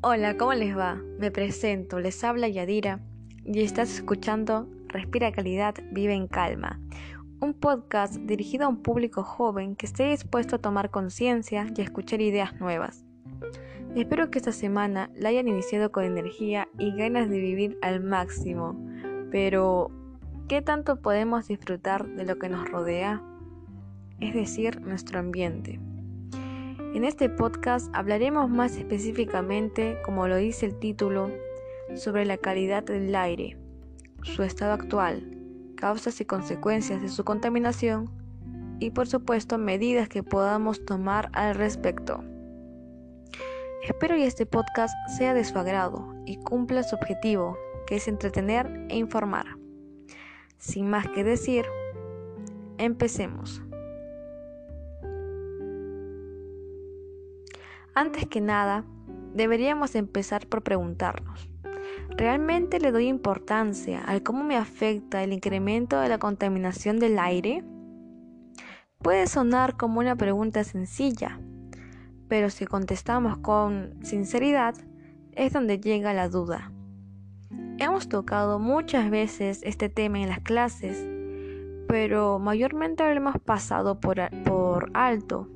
[0.00, 1.02] Hola, ¿cómo les va?
[1.18, 3.00] Me presento, les habla Yadira
[3.44, 6.78] y estás escuchando Respira Calidad, Vive en Calma,
[7.40, 11.84] un podcast dirigido a un público joven que esté dispuesto a tomar conciencia y a
[11.84, 13.04] escuchar ideas nuevas.
[13.96, 18.80] Espero que esta semana la hayan iniciado con energía y ganas de vivir al máximo,
[19.32, 19.90] pero
[20.46, 23.20] ¿qué tanto podemos disfrutar de lo que nos rodea?
[24.20, 25.80] Es decir, nuestro ambiente.
[26.94, 31.30] En este podcast hablaremos más específicamente, como lo dice el título,
[31.94, 33.58] sobre la calidad del aire,
[34.22, 35.36] su estado actual,
[35.76, 38.10] causas y consecuencias de su contaminación
[38.80, 42.24] y por supuesto medidas que podamos tomar al respecto.
[43.86, 48.86] Espero que este podcast sea de su agrado y cumpla su objetivo, que es entretener
[48.88, 49.46] e informar.
[50.56, 51.66] Sin más que decir,
[52.78, 53.62] empecemos.
[57.98, 58.84] Antes que nada,
[59.34, 61.50] deberíamos empezar por preguntarnos,
[62.16, 67.64] ¿realmente le doy importancia al cómo me afecta el incremento de la contaminación del aire?
[68.98, 71.40] Puede sonar como una pregunta sencilla,
[72.28, 74.76] pero si contestamos con sinceridad,
[75.32, 76.70] es donde llega la duda.
[77.78, 81.04] Hemos tocado muchas veces este tema en las clases,
[81.88, 85.48] pero mayormente lo hemos pasado por, por alto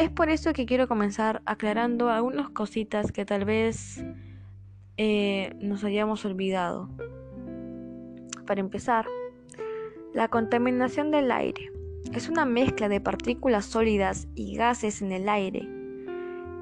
[0.00, 4.02] es por eso que quiero comenzar aclarando algunas cositas que tal vez
[4.96, 6.88] eh, nos hayamos olvidado.
[8.46, 9.06] Para empezar,
[10.14, 11.70] la contaminación del aire
[12.14, 15.68] es una mezcla de partículas sólidas y gases en el aire.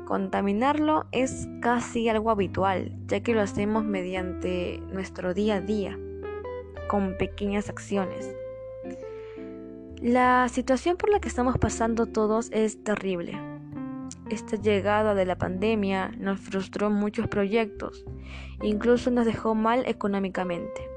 [0.04, 5.96] Contaminarlo es casi algo habitual, ya que lo hacemos mediante nuestro día a día,
[6.88, 8.37] con pequeñas acciones.
[10.02, 13.36] La situación por la que estamos pasando todos es terrible.
[14.30, 18.04] Esta llegada de la pandemia nos frustró muchos proyectos,
[18.62, 20.88] incluso nos dejó mal económicamente.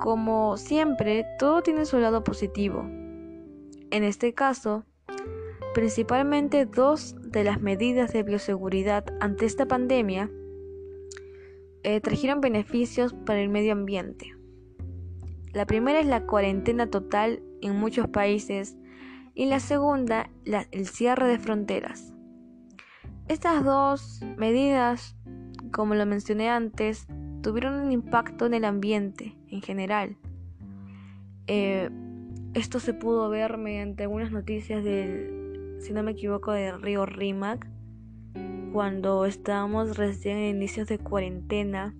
[0.00, 2.82] Como siempre, todo tiene su lado positivo.
[2.82, 4.84] En este caso,
[5.74, 10.28] principalmente dos de las medidas de bioseguridad ante esta pandemia
[11.84, 14.35] eh, trajeron beneficios para el medio ambiente.
[15.56, 18.76] La primera es la cuarentena total en muchos países
[19.34, 22.12] y la segunda el cierre de fronteras.
[23.26, 25.16] Estas dos medidas,
[25.72, 27.06] como lo mencioné antes,
[27.40, 30.18] tuvieron un impacto en el ambiente en general.
[31.46, 31.88] Eh,
[32.52, 37.66] esto se pudo ver mediante algunas noticias del, si no me equivoco, del río Rímac,
[38.74, 41.94] cuando estábamos recién en inicios de cuarentena.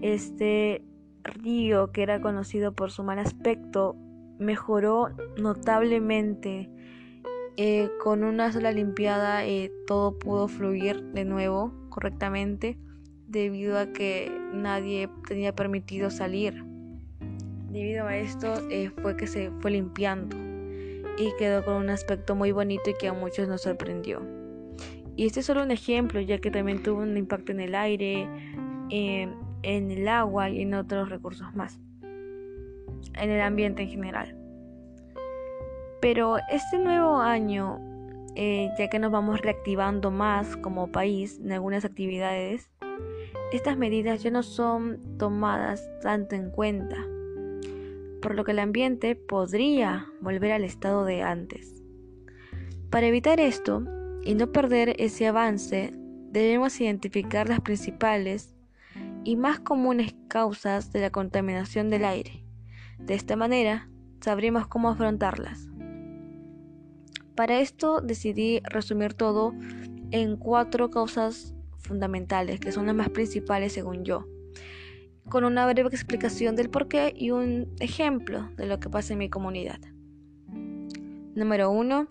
[0.00, 0.82] Este
[1.24, 3.96] río, que era conocido por su mal aspecto,
[4.38, 6.70] mejoró notablemente.
[7.56, 12.76] Eh, con una sola limpiada eh, todo pudo fluir de nuevo correctamente
[13.28, 16.64] debido a que nadie tenía permitido salir.
[17.70, 20.36] Debido a esto eh, fue que se fue limpiando
[21.16, 24.20] y quedó con un aspecto muy bonito y que a muchos nos sorprendió.
[25.16, 28.28] Y este es solo un ejemplo, ya que también tuvo un impacto en el aire,
[29.64, 34.36] en el agua y en otros recursos más, en el ambiente en general.
[36.00, 37.80] Pero este nuevo año,
[38.36, 42.70] eh, ya que nos vamos reactivando más como país en algunas actividades,
[43.52, 46.96] estas medidas ya no son tomadas tanto en cuenta,
[48.20, 51.82] por lo que el ambiente podría volver al estado de antes.
[52.90, 53.84] Para evitar esto
[54.24, 55.92] y no perder ese avance,
[56.30, 58.53] debemos identificar las principales
[59.24, 62.44] y más comunes causas de la contaminación del aire.
[62.98, 63.88] De esta manera,
[64.20, 65.68] sabremos cómo afrontarlas.
[67.34, 69.52] Para esto decidí resumir todo
[70.10, 74.26] en cuatro causas fundamentales, que son las más principales según yo,
[75.28, 79.28] con una breve explicación del porqué y un ejemplo de lo que pasa en mi
[79.28, 79.80] comunidad.
[81.34, 82.06] Número 1.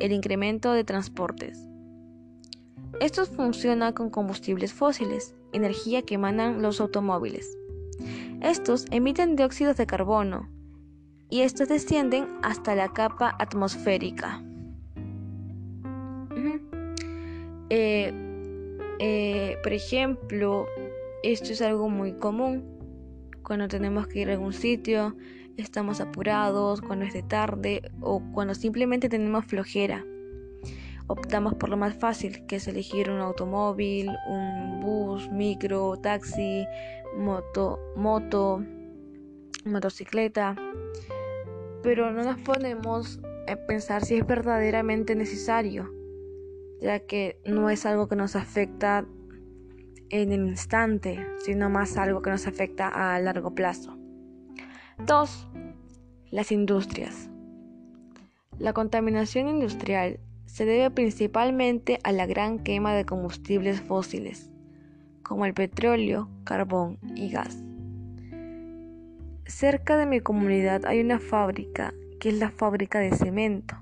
[0.00, 1.58] El incremento de transportes.
[3.00, 7.56] Esto funciona con combustibles fósiles, energía que emanan los automóviles.
[8.42, 10.50] Estos emiten dióxidos de carbono
[11.30, 14.42] y estos descienden hasta la capa atmosférica.
[17.70, 18.12] Eh,
[18.98, 20.66] eh, por ejemplo,
[21.22, 22.62] esto es algo muy común
[23.42, 25.16] cuando tenemos que ir a algún sitio,
[25.56, 30.04] estamos apurados, cuando es de tarde o cuando simplemente tenemos flojera
[31.06, 36.66] optamos por lo más fácil, que es elegir un automóvil, un bus, micro, taxi,
[37.16, 38.62] moto, moto,
[39.64, 40.56] motocicleta.
[41.82, 45.92] Pero no nos ponemos a pensar si es verdaderamente necesario.
[46.80, 49.06] ya que no es algo que nos afecta
[50.10, 53.96] en el instante, sino más algo que nos afecta a largo plazo.
[55.06, 55.48] 2.
[56.30, 57.30] Las industrias.
[58.58, 64.50] La contaminación industrial se debe principalmente a la gran quema de combustibles fósiles,
[65.22, 67.62] como el petróleo, carbón y gas.
[69.46, 73.76] Cerca de mi comunidad hay una fábrica que es la fábrica de cemento.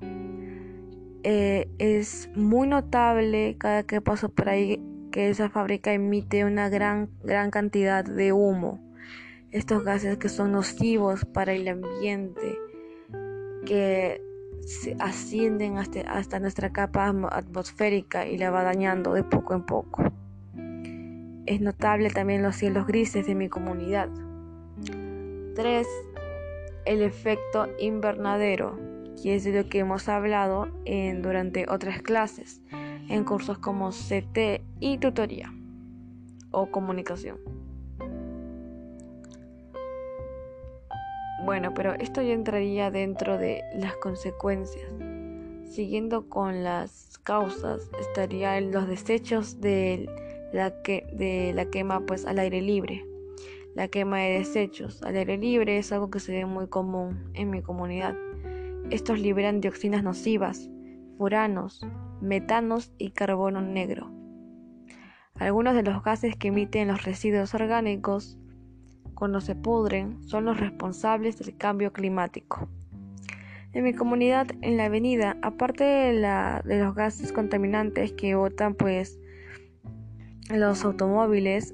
[1.25, 4.82] Eh, es muy notable cada que paso por ahí
[5.12, 8.81] que esa fábrica emite una gran, gran cantidad de humo.
[9.53, 12.59] Estos gases que son nocivos para el ambiente,
[13.67, 14.20] que
[14.99, 20.03] ascienden hasta, nuestra capa atmosférica y la va dañando de poco en poco.
[21.47, 24.09] Es notable también los cielos grises de mi comunidad.
[25.55, 25.87] 3.
[26.85, 28.79] El efecto invernadero,
[29.23, 32.62] que es de lo que hemos hablado en, durante otras clases,
[33.09, 35.53] en cursos como CT y tutoría
[36.50, 37.38] o comunicación.
[41.44, 44.88] Bueno, pero esto ya entraría dentro de las consecuencias.
[45.64, 50.08] Siguiendo con las causas, estarían los desechos de
[50.52, 50.72] la,
[51.70, 53.04] quema pues al aire libre.
[53.74, 57.50] La quema de desechos al aire libre es algo que se ve muy común en
[57.50, 58.14] mi comunidad.
[58.90, 60.70] Estos liberan dioxinas nocivas,
[61.18, 61.84] furanos,
[62.20, 64.12] metanos y carbono negro.
[65.34, 68.38] Algunos de los gases que emiten los residuos orgánicos
[69.22, 72.69] cuando se pudren son los responsables del cambio climático.
[73.72, 79.20] En mi comunidad, en la avenida, aparte de, los gases contaminantes que botan pues
[80.50, 81.72] los automóviles,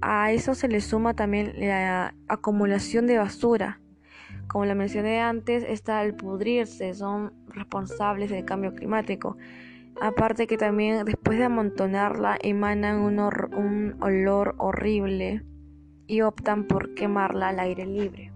[0.00, 3.80] a eso se le suma también la acumulación de basura.
[4.46, 9.36] Como la mencioné antes, está el pudrirse, son responsables del cambio climático.
[10.00, 15.42] Aparte que también después de amontonarla emanan un olor horrible
[16.10, 18.32] y optan por quemarla al aire libre.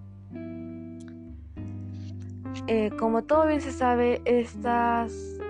[2.69, 5.41] Eh, como todo bien se sabe, estas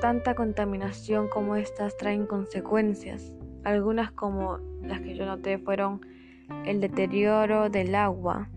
[0.00, 3.32] tanta contaminación como estas traen consecuencias.
[3.64, 6.00] Algunas como las que yo noté fueron
[6.64, 8.48] el deterioro del agua,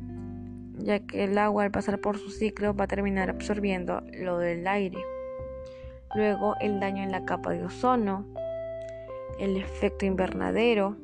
[0.77, 4.67] ya que el agua al pasar por su ciclo va a terminar absorbiendo lo del
[4.67, 4.99] aire.
[6.13, 8.27] Luego el daño en la capa de ozono,
[9.39, 10.97] el efecto invernadero,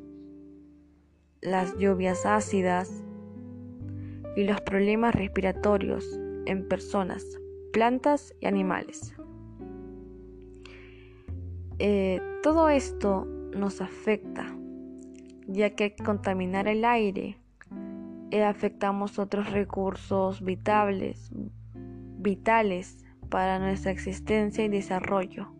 [1.44, 3.04] las lluvias ácidas
[4.34, 7.24] y los problemas respiratorios en personas,
[7.72, 9.14] plantas y animales.
[11.78, 14.56] Eh, todo esto nos afecta,
[15.46, 17.38] ya que contaminar el aire
[18.30, 21.30] eh, afectamos otros recursos vitales,
[22.18, 25.52] vitales para nuestra existencia y desarrollo.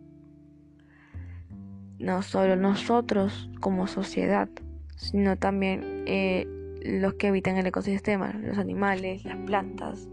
[1.99, 4.49] No solo nosotros como sociedad,
[4.95, 6.47] sino también eh,
[6.83, 10.07] los que habitan el ecosistema, los animales, las plantas.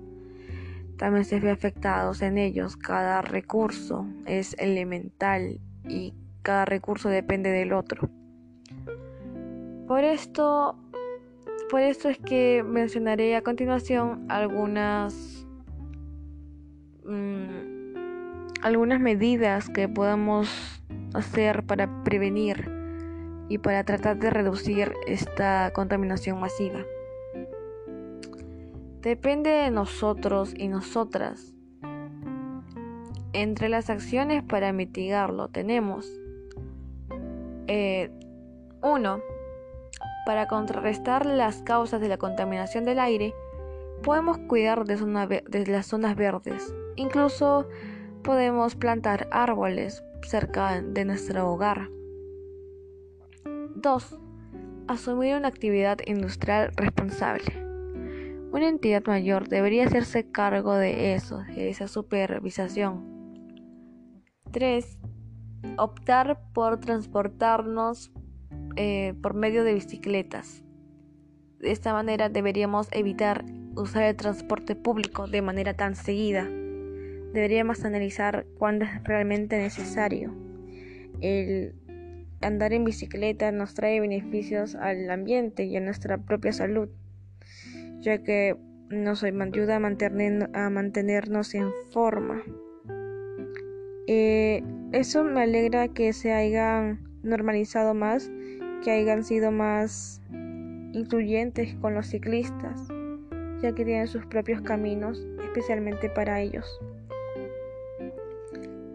[0.96, 2.76] También se ve afectados en ellos.
[2.76, 8.08] Cada recurso es elemental y cada recurso depende del otro.
[9.86, 10.76] Por esto,
[11.70, 15.46] por esto es que mencionaré a continuación algunas
[17.04, 17.72] mm,
[18.62, 20.48] algunas medidas que podamos
[21.14, 22.70] hacer para prevenir
[23.48, 26.80] y para tratar de reducir esta contaminación masiva.
[29.00, 31.52] Depende de nosotros y nosotras.
[33.32, 37.66] Entre las acciones para mitigarlo tenemos 1.
[37.68, 38.10] Eh,
[40.24, 43.34] para contrarrestar las causas de la contaminación del aire,
[44.02, 46.72] podemos cuidar de, de las zonas verdes.
[46.96, 47.66] Incluso
[48.22, 51.88] podemos plantar árboles cerca de nuestro hogar.
[53.82, 54.18] 2.
[54.86, 57.52] Asumir una actividad industrial responsable.
[58.52, 63.02] Una entidad mayor debería hacerse cargo de eso, de esa supervisación.
[64.52, 64.98] 3.
[65.78, 68.12] Optar por transportarnos
[68.76, 70.62] eh, por medio de bicicletas.
[71.58, 76.44] De esta manera deberíamos evitar usar el transporte público de manera tan seguida.
[76.44, 80.34] Deberíamos analizar cuándo es realmente necesario.
[81.20, 81.74] El
[82.42, 86.88] andar en bicicleta nos trae beneficios al ambiente y a nuestra propia salud,
[88.00, 88.56] ya que
[88.90, 92.42] nos ayuda a, mantenernos en forma.
[94.06, 98.30] Eh, eso me alegra que se hayan normalizado más,
[98.84, 100.20] que hayan sido más
[100.92, 102.88] incluyentes con los ciclistas,
[103.62, 106.66] ya que tienen sus propios caminos, especialmente para ellos.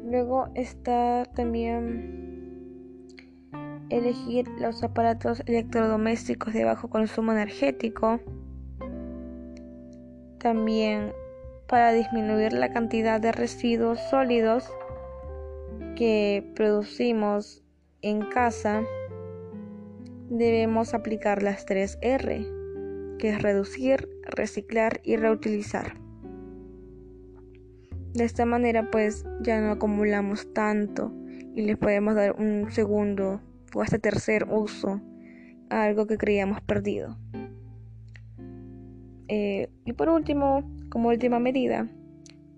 [0.05, 2.26] Luego está también
[3.89, 8.19] elegir los aparatos electrodomésticos de bajo consumo energético.
[10.39, 11.13] También
[11.67, 14.69] para disminuir la cantidad de residuos sólidos
[15.95, 17.63] que producimos
[18.01, 18.83] en casa,
[20.29, 22.45] debemos aplicar las tres R,
[23.17, 25.95] que es reducir, reciclar y reutilizar.
[28.13, 31.11] De esta manera pues ya no acumulamos tanto
[31.53, 33.41] y les podemos dar un segundo
[33.81, 35.01] hasta tercer uso
[35.69, 37.17] a algo que creíamos perdido.
[39.27, 41.89] Eh, y por último, como última medida,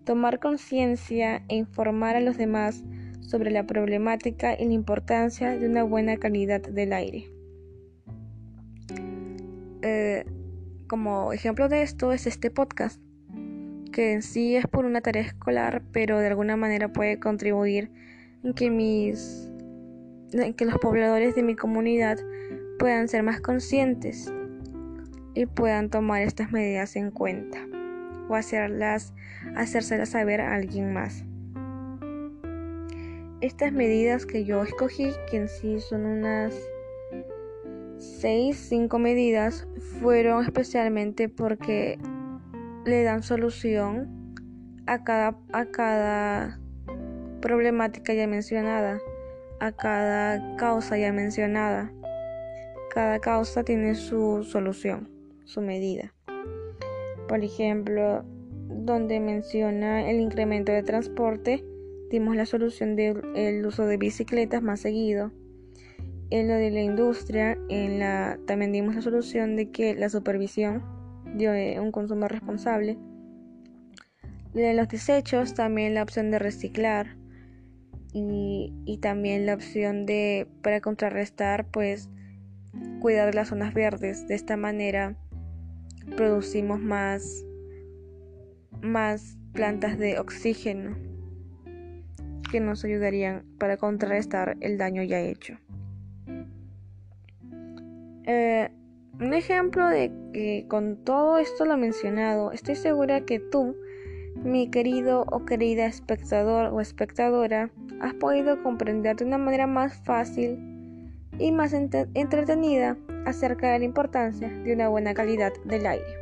[0.03, 2.83] tomar conciencia e informar a los demás
[3.21, 7.29] sobre la problemática y la importancia de una buena calidad del aire.
[9.81, 10.25] Eh,
[10.87, 12.99] como ejemplo de esto es este podcast,
[13.91, 17.91] que en sí es por una tarea escolar, pero de alguna manera puede contribuir
[18.43, 19.48] en que mis
[20.31, 22.19] que los pobladores de mi comunidad
[22.77, 24.31] puedan ser más conscientes
[25.33, 27.59] y puedan tomar estas medidas en cuenta
[28.27, 29.13] o hacerlas,
[29.55, 31.23] hacérselas saber a alguien más.
[33.41, 36.53] Estas medidas que yo escogí, que en sí son unas
[37.97, 39.67] 6, 5 medidas,
[39.99, 41.97] fueron especialmente porque
[42.85, 44.35] le dan solución
[44.85, 46.59] a cada, a cada
[47.41, 48.99] problemática ya mencionada
[49.59, 51.91] a cada causa ya mencionada.
[52.93, 55.09] Cada causa tiene su solución,
[55.45, 56.13] su medida.
[57.27, 58.23] Por ejemplo,
[58.67, 61.63] donde menciona el incremento de transporte,
[62.09, 65.31] dimos la solución del uso de bicicletas más seguido.
[66.31, 70.83] En lo de la industria, en la, también dimos la solución de que la supervisión
[71.35, 72.97] de un consumo responsable.
[74.53, 77.18] De los desechos, también la opción de reciclar
[78.11, 82.09] y, también la opción de para contrarrestar pues
[82.99, 84.27] cuidar las zonas verdes.
[84.27, 85.15] De esta manera
[86.15, 87.45] producimos más
[88.81, 90.97] más plantas de oxígeno
[92.51, 95.57] que nos ayudarían para contrarrestar el daño ya hecho.
[98.25, 98.69] Eh,
[99.19, 103.75] un ejemplo de que con todo esto lo mencionado estoy segura que tú
[104.35, 107.71] mi querido o querida espectador o espectadora,
[108.01, 110.57] has podido comprender de una manera más fácil
[111.37, 116.19] y más entretenida acerca de la importancia de una buena calidad del aire.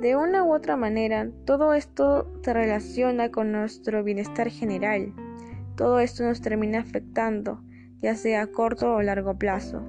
[0.00, 5.12] De una u otra manera, todo esto se relaciona con nuestro bienestar general.
[5.76, 7.60] Todo esto nos termina afectando,
[8.00, 9.82] ya sea a corto o largo plazo.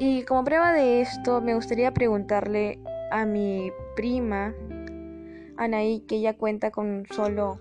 [0.00, 2.78] Y como prueba de esto, me gustaría preguntarle
[3.10, 4.54] a mi prima
[5.56, 7.58] Anaí, que ella cuenta con solo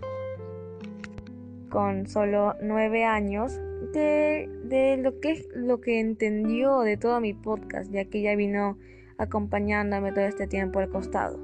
[1.69, 3.59] con solo nueve años
[3.93, 8.35] de, de lo que es lo que entendió de todo mi podcast, ya que ella
[8.35, 8.77] vino
[9.17, 11.39] acompañándome todo este tiempo al costado.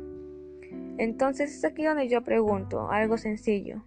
[0.97, 3.83] Entonces es aquí donde yo pregunto, algo sencillo.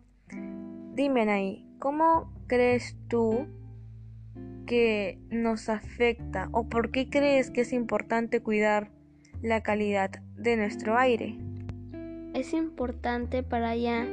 [0.94, 3.46] Dime Anaí, ¿cómo crees tú
[4.66, 8.90] que nos afecta o por qué crees que es importante cuidar
[9.44, 11.36] la calidad de nuestro aire.
[12.32, 14.06] Es importante para allá.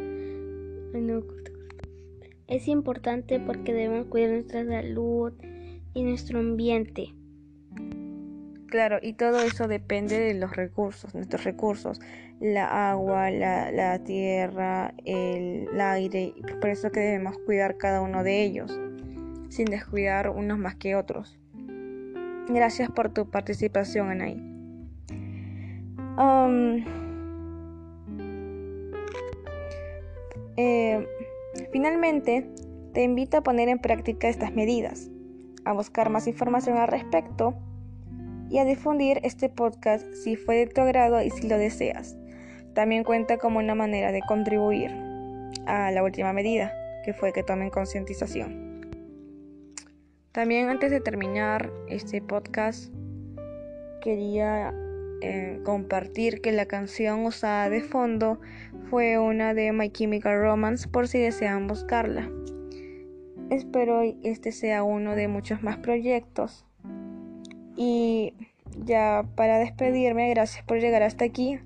[2.47, 5.31] Es importante porque debemos cuidar nuestra salud
[5.93, 7.15] y nuestro ambiente.
[8.67, 12.01] Claro, y todo eso depende de los recursos, nuestros recursos,
[12.41, 18.43] la agua, la, tierra, el, el aire, por eso que debemos cuidar cada uno de
[18.43, 18.77] ellos,
[19.49, 21.39] sin descuidar unos más que otros.
[22.49, 24.50] Gracias por tu participación, Anaí.
[30.57, 31.07] Eh,
[31.71, 32.47] finalmente,
[32.93, 35.09] te invito a poner en práctica estas medidas,
[35.65, 37.55] a buscar más información al respecto
[38.49, 42.17] y a difundir este podcast si fue de tu agrado y si lo deseas.
[42.73, 44.91] También cuenta como una manera de contribuir
[45.65, 48.81] a la última medida, que fue que tomen concientización.
[50.31, 52.93] También antes de terminar este podcast,
[54.01, 54.73] quería
[55.23, 58.41] eh, compartir que la canción usada de fondo
[58.89, 62.27] fue una de My Chemical Romance por si desean buscarla.
[63.51, 66.65] Espero este sea uno de muchos más proyectos.
[67.75, 68.33] Y
[68.83, 71.59] ya para despedirme, gracias por llegar hasta aquí,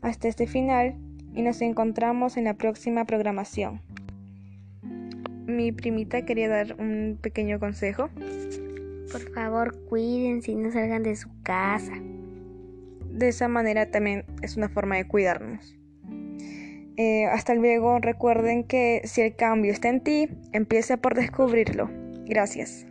[0.00, 0.96] hasta este final,
[1.34, 3.82] y nos encontramos en la próxima programación.
[5.46, 8.08] Mi primita quería dar un pequeño consejo.
[9.12, 11.94] Por favor, cuídense y no salgan de su casa
[13.18, 15.76] de esa manera también es una forma de cuidarnos.
[16.96, 21.88] Eh, hasta luego, recuerden que si el cambio está en ti, empieza por descubrirlo.
[22.24, 22.86] Gracias.